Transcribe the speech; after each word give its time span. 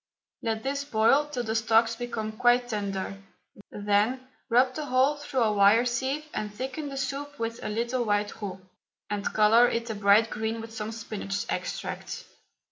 Let 0.41 0.63
this 0.63 0.83
boil 0.83 1.27
till 1.27 1.43
the 1.43 1.53
stalks 1.53 1.95
become 1.95 2.31
quite 2.31 2.69
tender, 2.69 3.19
then 3.69 4.27
rub 4.49 4.73
the 4.73 4.87
whole 4.87 5.17
through 5.17 5.43
a 5.43 5.51
wire 5.53 5.85
sieve 5.85 6.25
and 6.33 6.51
thicken 6.51 6.89
the 6.89 6.97
soup 6.97 7.37
with 7.37 7.63
a 7.63 7.69
little 7.69 8.03
white 8.03 8.41
roux, 8.41 8.59
and 9.11 9.31
colour 9.31 9.67
it 9.69 9.91
a 9.91 9.93
bright 9.93 10.31
green 10.31 10.59
with 10.59 10.73
some 10.73 10.91
spinach 10.91 11.45
extract. 11.49 12.23